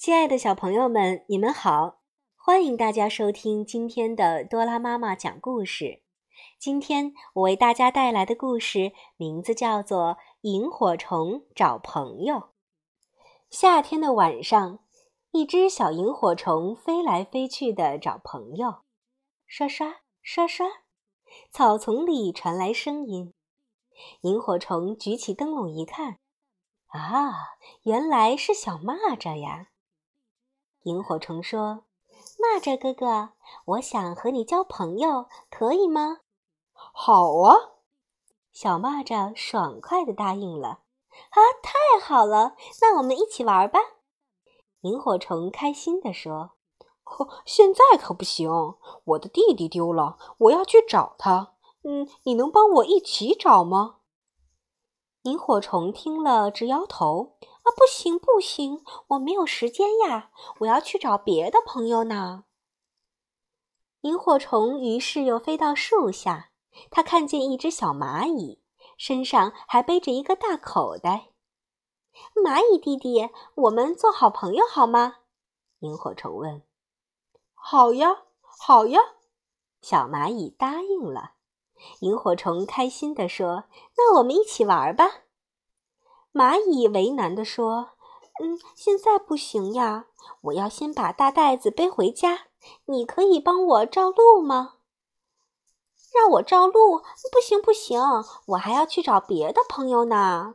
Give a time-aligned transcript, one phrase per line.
[0.00, 1.98] 亲爱的小朋友们，你们好！
[2.34, 6.02] 欢迎大家收听今天的多拉妈妈讲故事。
[6.58, 12.34] 今天我为大家带来的故事名字叫做《萤火虫找朋友》。
[13.50, 14.78] 夏天的晚上，
[15.32, 18.76] 一只小萤火虫飞来飞去的找朋友，
[19.46, 20.66] 刷刷刷刷，
[21.52, 23.34] 草丛里传来声音。
[24.22, 26.20] 萤火虫举起灯笼一看，
[26.86, 29.66] 啊，原来是小蚂蚱呀！
[30.84, 31.84] 萤火虫说
[32.40, 33.30] ：“蚂蚱哥哥，
[33.66, 36.20] 我想和你交朋友，可以吗
[36.72, 37.54] ？”“好啊！”
[38.50, 40.80] 小蚂蚱爽快地答应了。
[41.30, 42.54] “啊，太好了！
[42.80, 43.78] 那我们一起玩吧。”
[44.82, 46.52] 萤火虫开心地说。
[47.04, 48.48] “呵，现在可不行，
[49.04, 51.54] 我的弟弟丢了，我要去找他。
[51.82, 53.96] 嗯，你能帮我一起找吗？”
[55.24, 57.36] 萤火虫听了直摇头。
[57.62, 60.30] 啊，不行不行，我没有时间呀！
[60.60, 62.44] 我要去找别的朋友呢。
[64.02, 66.52] 萤火虫于是又飞到树下，
[66.90, 68.62] 它看见一只小蚂蚁，
[68.96, 71.32] 身上还背着一个大口袋。
[72.34, 75.18] 蚂蚁弟弟，我们做好朋友好吗？
[75.80, 76.62] 萤火虫问。
[77.54, 79.00] 好呀，好呀，
[79.80, 81.32] 小蚂蚁答应了。
[82.00, 83.64] 萤火虫开心地说
[83.96, 85.04] ：“那我们一起玩吧。”
[86.32, 87.90] 蚂蚁为难地说
[88.40, 90.06] ：“嗯，现在不行呀，
[90.42, 92.46] 我要先把大袋子背回家。
[92.84, 94.74] 你可以帮我照路吗
[96.14, 96.98] ？”“让我照路？
[97.32, 98.00] 不行，不行，
[98.46, 100.54] 我还要去找别的朋友呢。”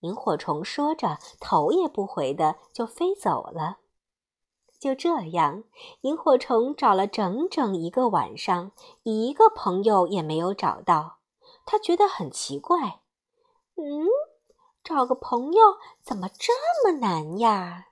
[0.00, 3.78] 萤火虫说着，头也不回的就飞走了。
[4.78, 5.64] 就这样，
[6.00, 11.18] 萤火虫找了整整一个晚上，一个朋友也没有找到。
[11.66, 13.02] 他觉得很奇怪，
[13.76, 14.06] 嗯。
[14.90, 16.52] 找个朋友怎么这
[16.84, 17.90] 么难呀？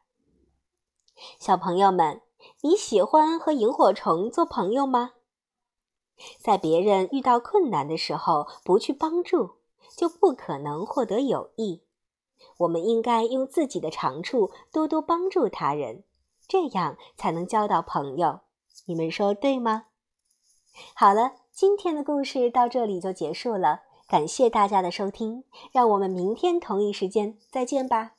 [1.38, 2.22] 小朋友们，
[2.62, 5.12] 你喜欢和萤火虫做朋友吗？
[6.40, 9.58] 在别人遇到困难的时候不去帮助，
[9.96, 11.84] 就不可能获得友谊。
[12.56, 16.02] 我们应该用自己的长处多多帮助他人，
[16.48, 18.40] 这样才能交到朋友。
[18.86, 19.84] 你们说对吗？
[20.96, 23.82] 好了，今天的故事到这里就结束了。
[24.08, 28.12] 感谢大家的收听，让我们明天同一时间再见吧。